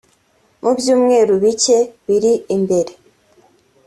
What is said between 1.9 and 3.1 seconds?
biri imbere